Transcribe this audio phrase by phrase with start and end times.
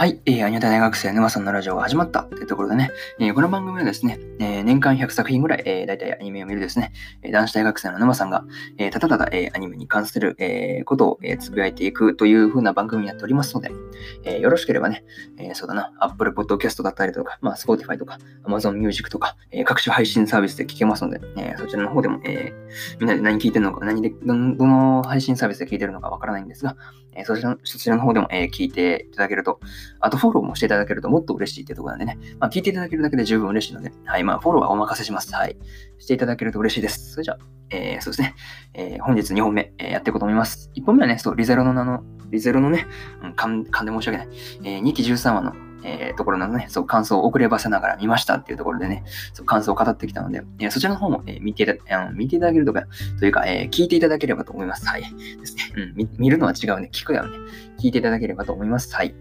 [0.00, 6.92] はい、えー、アニメ大学生沼さんのラジオが始まったというところでね、えー、この番組はですね、え年間100作品ぐらい、えー、大体アニメを見るですね、
[7.22, 8.44] え男子大学生の沼さんが、
[8.78, 13.70] えー、ただただ、え、アニメに関する、え、ことを、えー、つぶやいていくという風な番組になっておりますので、
[14.24, 15.04] え、よろしければね、
[15.38, 22.52] え、そうだな、Apple Podcast だったりとか、まあ、Spotify とか、Amazon Music とか、え、各種配信サービスで聞けますので、え、そちらの方でも、え、
[22.98, 26.76] みんなで何聞いてるのか、何で、どの配信サービスで聞いてるのかわからないんですが、
[27.14, 29.60] え、そちらのそちらの方でも、え、聞いていただけると、
[30.00, 35.34] あとフォローもしていただけるともっと嬉しいっていうところなんでね、まあ、聞いていただけるだけで十分嬉しいので、はい、まあ、ォローはお任せします。
[35.34, 35.56] はい。
[35.98, 37.12] していただけると嬉しいです。
[37.12, 37.38] それじゃあ、
[37.70, 38.34] えー、そうですね、
[38.74, 40.70] えー、本日2本目、えー、やっていこうと思います。
[40.74, 42.86] 1本目はね、そう、リゼロの名の、リゼロのね、
[43.22, 44.28] うん、噛んで申し訳ない、
[44.64, 45.54] えー、2期13話の、
[45.84, 52.84] えー、ところなのね、そう、感想を遅ればせながら見ましたっていうところでね、そう、感想を語ってきたので、えー、そちらの方も、えー、見ていた、あの見ていただけるとか、
[53.18, 54.86] というか、えー、聞いていただければと思います。
[54.86, 55.02] はい。
[55.02, 55.62] ですね。
[55.76, 56.90] うん見、見るのは違うね。
[56.92, 57.38] 聞くだよね。
[57.78, 58.94] 聞いていただければと思います。
[58.94, 59.14] はい。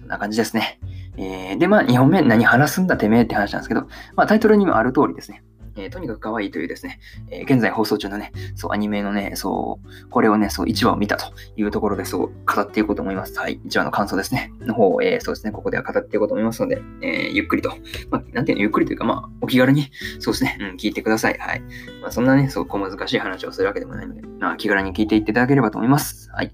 [0.00, 0.80] そんな感じですね。
[1.16, 3.82] えー、で、まあ、2本目何話すんだてめえって話なんですけど、
[4.16, 5.42] まあ、タイトルにもある通りですね。
[5.76, 13.38] えー、とにかく可愛いというですね、えー、現在放送中のね、そう、アニメのね、そう、これをね、そう、1話を見たというところで、そう、語っていこうと思います。
[13.38, 17.70] はい、1話の感想ですね、の方を、えー、そうですね、ここでは語っていこうと思いますので、えゆっくりと、
[18.10, 21.38] まあ、なんていうの、ゆっくりというか、まあ、お気軽に、そうですね、うん、聞いてください。
[21.38, 21.62] はい。
[22.02, 26.30] まあ、そんなね、そう、小難しい話をするわけでもないので、まあ、気軽に聞いていっていただければと思います。
[26.32, 26.52] はい。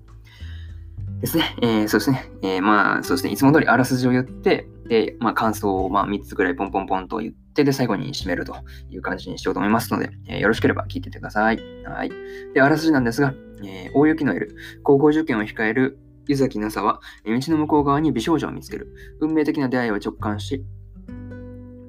[1.21, 1.57] ですね。
[1.63, 2.31] えー、そうですね。
[2.43, 3.33] えー、まあ、そうですね。
[3.33, 8.57] いつも通りあらすじを言って、で、まあ、感想を、ま、3つぐらいポンポンポンと言って、で、最後に締めると
[8.91, 11.59] いう感じにしようと思いますので、えー、よろしければ聞いててください。
[11.85, 12.11] はい。
[12.55, 18.95] で、あらすじなんですが、え、大雪の夜、高校受験を控える湯崎奈紗は、道の向こう側に美少女を見つける。
[19.21, 20.65] 運命的な出会いを直感し、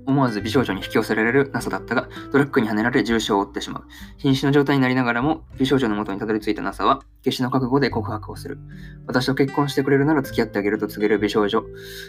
[0.09, 3.83] 思わず美少女に引き寄せられる NASA だったが、トラックにはねられ重傷を負ってしまう。
[4.17, 8.57] 瀕死の状態になりながらも、美少女の元にたどり着いた NASA は、決死の覚悟で告白をする。
[9.05, 11.63] 私と結婚してくれるなら付き合ってあげると告げる美少女。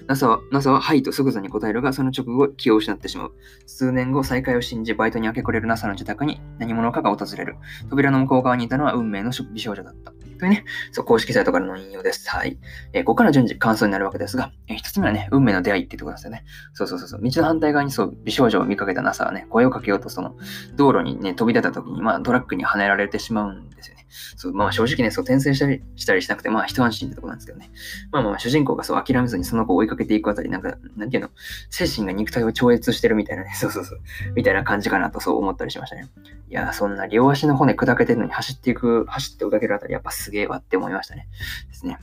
[0.09, 3.33] NASA は、NASA ははいとすぐさに答えるが、その直後、気を失ってしまう。
[3.67, 7.57] 数年後、再会を信じ、バイトに明け暮れる NASA の自宅に何者かが訪れる。
[7.91, 10.13] 扉の向こう側にいたのは運命の美少女だった。
[10.41, 12.29] というね、そう、公式サイトからの引用です。
[12.31, 12.59] はい。
[12.95, 16.45] えー、ここから順次感想になるわけですが、一つ目はね、運命の出会いっていうところですよね。
[16.73, 17.21] そうそうそうそう。
[17.23, 20.37] 道の反対側にそう、美少女を見かけた NASA はね、声をかけようとその、
[20.77, 24.01] 道路にね、飛び出た時に、まあ、トラックにはねられてしまうんですよね。
[24.37, 27.71] そう、まあ正直ね、そう、転生したりしたりしなくて、まあ一安心ってとこなんですけどね。
[28.11, 31.31] まあまあ、主人公がそう、諦めずにその子を追いかけていくあたり、なんか、なんていうの、
[31.71, 34.01] 精神が肉体を超越してるみたいなね、 そうそうそう、
[34.35, 36.09] みたいな感じかなとそう思ったりしましたね。
[36.49, 41.29] いや、そんな両足の骨砕けてるのに走っていく、走って追いかけるあたり、やっぱすげえわって思いましたね。
[41.69, 41.99] ですね。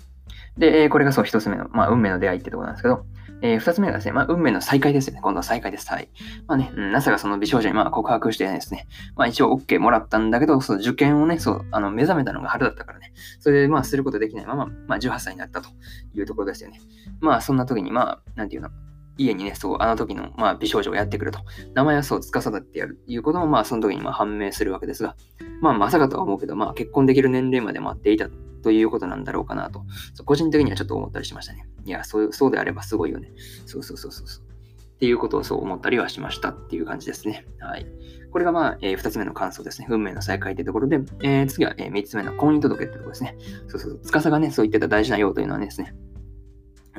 [0.57, 3.06] で、えこれがそう、一つ目の、まあ、運命の出会いってとこなんですけど、
[3.41, 5.19] えー、二つ目がですね、まあ、運命の再会ですよね。
[5.22, 5.88] 今度は再会です。
[5.90, 6.09] はい。
[6.47, 15.69] まあね、うん、NASA がその美少女にまあ告白してですね、まあ一応 OK もらったんだけど、その受験をね、そう、あの、目覚めたのが春だったからね、それでまあすることできないまま、まあ18歳になったと
[16.16, 16.81] いうところですよね。
[17.19, 18.69] まあそんな時に、まあ、なんていうの、
[19.17, 21.39] 家にね、そう、あの時の、まあ、美少女がやってくると。
[21.73, 25.16] 名前はそう、司ってやるということも、まあ、その時にま判明するわけですが、
[25.61, 28.29] まあ、まさかとは思うけど、まあ、結婚できる年齢まで待っていた
[28.63, 29.83] ということなんだろうかなと、
[30.25, 31.67] 個人的にはちょっと思ったりしましたね。
[31.85, 33.31] いや、そうそうであればすごいよね。
[33.66, 34.44] そうそうそうそうそう。
[34.44, 37.45] っていうことをそう思ったりはしましたっていう感じですね。
[37.59, 37.85] はい。
[38.31, 39.88] これがまあ、えー、2つ目の感想ですね。
[39.89, 43.38] 運命の再会ってところで、えー、次は、えー、3つ目の婚姻届ってところですね。
[43.67, 43.99] そうそうそう。
[44.03, 45.94] 司がね、そう言ってた大事な用というのはねですね、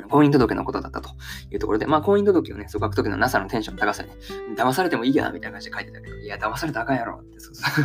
[0.08, 1.10] 婚姻届のことだったと
[1.50, 4.16] いうところで、まあ、婚姻届をね、そう書くときの NASA のテンションの高さにね、
[4.56, 7.84] 騙されてもいいや、みたいな感じで書いてたけど、いや、騙されたらあかんやろって、そうそう。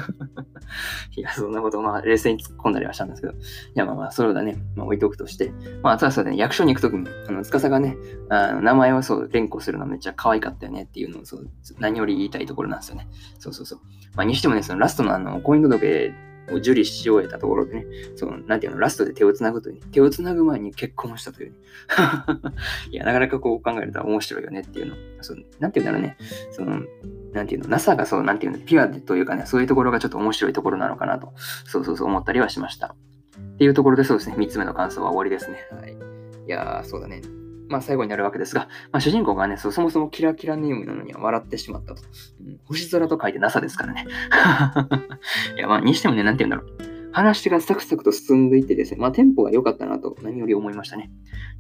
[1.16, 3.36] いや、そんなことまあ、冷静に突っ込んだりはしたんですけど、い
[3.76, 5.52] や、まあまあ、それだね、まあ、置いておくとして、
[5.82, 7.98] まあ、ただそうね、役所に行くときに、あの、司がね、
[8.30, 13.08] あの名前をそう、連呼するのめっちゃ可愛かったよねっていうのを、そう、何より言いたいところなんですよね。
[13.40, 13.80] そうそうそう。
[14.16, 16.14] まあ、にしてもね、そのラストのあの、婚姻届
[16.52, 21.58] を受理し終えたところでね、その、なんていうの、ラストで手をつなぐという、ね、手をつなぐ前に結婚したという、ね、
[22.92, 24.96] いや、なかなかこう考えると面白いよねっていうの。
[25.22, 26.18] そのなんていうんだろうね、
[26.52, 26.82] その、
[27.32, 31.34] なんていうの、NASA がそう、なんていうの、ピュアでというかね、そういうところがちょっと面白いところなのかなと、
[31.66, 32.96] そうそうそう思ったりはしました。
[33.54, 35.68] っていうところでそうですね、3つ目の感想は終わりですね。
[35.72, 35.94] はい。
[35.94, 37.22] いやー、そうだね。
[37.74, 42.04] まあ、最後になるわけですが、まあ、主人公がねそ、そもそもキラキラネームなのには笑ってしまったと。
[42.46, 44.06] うん、星空と書いて NASA ですからね。
[45.58, 46.94] いや、まあ、にしてもね、なんて言うんだろう。
[47.12, 51.12] 話がサクサクと進んでいってですね、まあ、テンポが良かったなと何より思いましたね。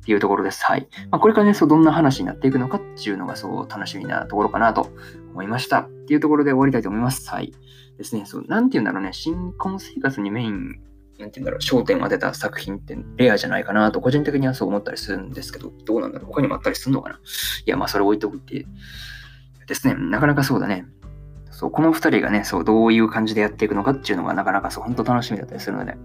[0.01, 0.63] っていうところです。
[0.63, 0.88] はい。
[1.10, 4.92] まあ、これからね、そう、どんな話になっていくのかっていうのが、そう、楽しみなところかなと
[5.31, 5.80] 思いました。
[5.81, 7.27] っていうところで終わりたいと思います。
[7.30, 7.54] はい。
[7.98, 10.80] ですね、そう、なんて言うんだろうね、新婚生活にメイン
[11.19, 17.15] なんて言うんだろう、焦点を当てた作品ってレアじゃないかなと、個人的にはそう思ったりするんですけど、どうなんだろう他にもあったりするのかな？
[17.15, 17.19] い
[17.65, 18.65] や、まあ、それ置いとくって
[19.68, 20.86] ですね、なかなかそうだね。
[21.51, 25.95] そう、この2人がね、そう、どういう感じでやっていくのかっていうのがなかなかそう、本当楽しみだったりするので、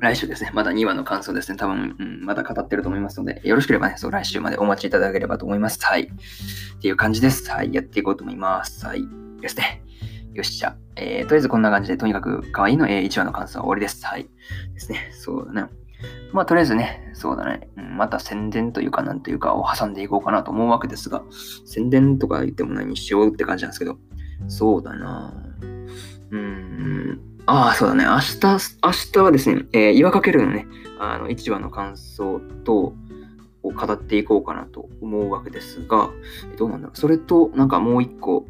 [0.00, 5.78] 来週ですね、まだ2話の感想ですね、多分、うん、まだ語ってると思いますので、よろしければね、そう、来週までお待ちいただければと思います。
[5.84, 6.02] はい。
[6.02, 7.50] っていう感じです。
[7.50, 7.74] はい。
[7.74, 8.86] やっていこうと思います。
[8.86, 9.02] はい。
[9.40, 9.82] ですね。
[10.40, 14.04] よっし、ゃ、えー、とりあえずこんな感じで、とにかく可愛いの、えー、1話の感想は終わりです。
[14.06, 14.26] はい。
[14.74, 15.10] ですね。
[15.12, 15.70] そうだね。
[16.32, 21.22] まあ、とりあえずね、そうだね、うん、また宣伝というか、なんというかを挟んでいこうかなと思うわけですが、
[21.66, 23.98] 宣伝とか言っても何しようって感じなんですけど、
[24.48, 25.34] そうだな
[26.30, 28.04] うん、ああ、そうだね。
[28.04, 28.58] 明日、明
[29.12, 30.66] 日はですね、えー、岩かけるのね、
[30.98, 32.94] あの、1話の感想と、
[33.62, 36.10] を語っていこうかなと思うわけですが、
[36.56, 36.98] どうなんだろう。
[36.98, 38.46] それと、なんかもう一個、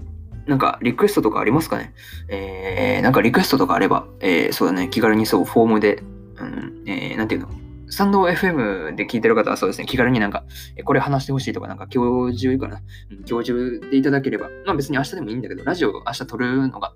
[0.50, 1.94] なんかリクエストとかありますかね？
[2.29, 6.02] えー、なんかリクエストとかあれば、えー、そうだね、気軽にそう、フォームで、
[6.37, 7.49] うん、えー、なんていうの？
[7.88, 10.44] スタンド FM で聞いてる方はそうですね、気軽になんか、
[10.76, 12.81] えこれ話してほしいとか、なんか今日中かな、
[13.29, 16.93] 今日中でいただければ、まあ別に明日でもいいんだけど、ラジオ明日撮るのが、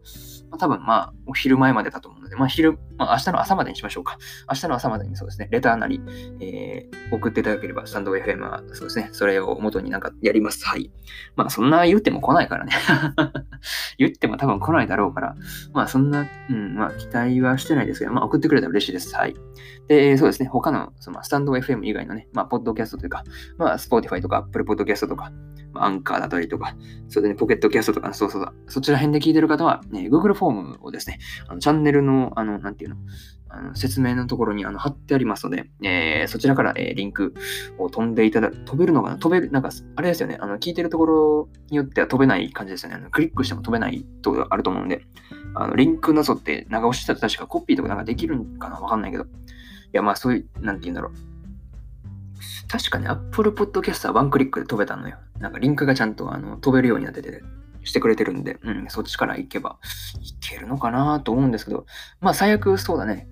[0.51, 4.19] まあ、多分まあ、お昼前までだと思うで、まあ昼、まあ明日の朝までにしましょうか。
[4.49, 6.01] 明日の朝までにそうですね、レターなり、
[6.41, 10.67] えー、送っていただければ、スタンド FM はそうですね、それを元になんかやります。
[10.67, 10.91] はい。
[11.37, 12.73] まあそんな言っても来ないからね。
[13.99, 15.37] 言っても多分来ないだろうから、
[15.73, 19.15] まあそんな、うん、まあ期待はしてないですけど、まあ送ってくれたら嬉しいです。
[19.15, 19.35] はい。
[19.89, 23.25] で、そうですね、他の、そのスタンド FM 以外のね、まあ、ポッドキャストというか、
[23.59, 25.31] まあ、Spotify とか Apple Podcast とか、
[25.77, 26.77] アンカーだったりとか、
[27.09, 31.19] それでね、ポケットキャストとか、そうそうそう、そちら辺で聞いてる方は、ね、Google フォームをですね、
[31.49, 32.97] あのチャンネルの、あの、なんていうの、
[33.49, 37.35] あの説明のところにあの貼ってありますので、えー、そちらから、えー、リンク
[37.79, 39.17] を飛んでいただく、飛べるのかな？
[39.17, 42.97] 飛べる、なんか、あれですよね、あの、聞いてるところによっては飛べない感じですよね。
[42.97, 45.07] あのクリックしても飛べないところがあると思うんで、
[45.55, 48.81] あの、リンクなぞって長押ししたら確かコピーとかなんかできるんかな？
[48.81, 49.27] わかんないけど、い
[49.93, 51.13] や、まあそういう、なんて言うんだろう。
[52.69, 55.17] 確かね、Apple Podcast はワンクリックで飛べたのよ。
[55.39, 57.43] なんかリンクがちゃんとあの飛べるようになってて、
[57.85, 59.77] してくれてるんで、うん、そっちから行けば
[60.23, 61.87] いけるのかなと思うんですけど、
[62.21, 63.29] まあ最悪そうだね。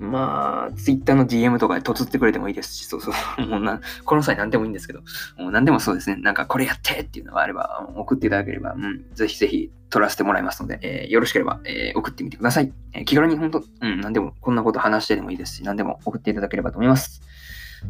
[0.00, 3.42] まあ、Twitter の DM とかで突ってくれてもいいですし、そうそう。
[3.46, 5.00] もうな、この際何でもいいんですけど、
[5.36, 6.16] もう何でもそうですね。
[6.16, 12.72] なんかこれやってっていうのがあれば、送っていただければ、うん、ぜひぜひ撮らせてもらいますので、えー、よろしければ、えー、送ってみてください。
[12.94, 17.20] えー、気軽に本当、うん、何でも、こんなこと話してでもいいですし、何でも送っていただければと思います。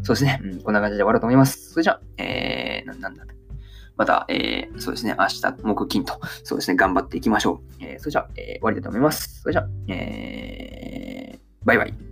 [0.02, 0.40] そうですね。
[0.42, 1.70] うん、こんな感じで終わろうと思います。
[1.72, 3.24] それじゃあ、えー、ななんだ
[4.00, 7.84] また、えー、そうですね、明日、木金と、そうですね、頑張っていきましょう。
[7.84, 9.42] えー、それじゃあ、えー、終わりだと思います。
[9.42, 12.09] それじゃあ、えー、バイバイ。